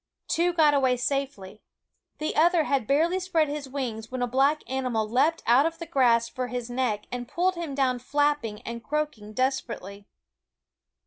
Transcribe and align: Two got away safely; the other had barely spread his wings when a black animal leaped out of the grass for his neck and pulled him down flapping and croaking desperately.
Two 0.27 0.51
got 0.51 0.73
away 0.73 0.97
safely; 0.97 1.61
the 2.17 2.35
other 2.35 2.63
had 2.63 2.87
barely 2.87 3.19
spread 3.19 3.47
his 3.49 3.69
wings 3.69 4.09
when 4.09 4.23
a 4.23 4.27
black 4.27 4.61
animal 4.67 5.07
leaped 5.07 5.43
out 5.45 5.67
of 5.67 5.77
the 5.77 5.85
grass 5.85 6.27
for 6.27 6.47
his 6.47 6.71
neck 6.71 7.05
and 7.11 7.27
pulled 7.27 7.53
him 7.53 7.75
down 7.75 7.99
flapping 7.99 8.63
and 8.63 8.83
croaking 8.83 9.31
desperately. 9.31 10.07